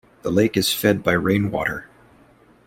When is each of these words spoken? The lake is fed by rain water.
The 0.23 0.31
lake 0.31 0.57
is 0.57 0.73
fed 0.73 1.03
by 1.03 1.11
rain 1.11 1.51
water. 1.51 1.87